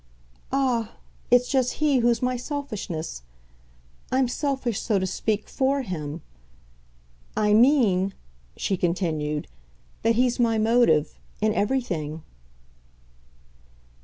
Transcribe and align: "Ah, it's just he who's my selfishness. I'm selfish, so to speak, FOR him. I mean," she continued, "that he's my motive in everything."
"Ah, 0.51 0.93
it's 1.29 1.47
just 1.47 1.73
he 1.73 1.99
who's 1.99 2.23
my 2.23 2.35
selfishness. 2.35 3.21
I'm 4.11 4.27
selfish, 4.27 4.81
so 4.81 4.97
to 4.97 5.05
speak, 5.05 5.47
FOR 5.47 5.83
him. 5.83 6.23
I 7.37 7.53
mean," 7.53 8.15
she 8.57 8.77
continued, 8.77 9.47
"that 10.01 10.15
he's 10.15 10.39
my 10.39 10.57
motive 10.57 11.19
in 11.39 11.53
everything." 11.53 12.23